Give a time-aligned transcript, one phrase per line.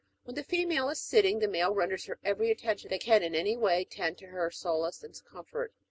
[0.25, 3.55] 'WTien the female is sitting, the male renders her every attention that can in any
[3.55, 5.75] way tend to her solace and comfort.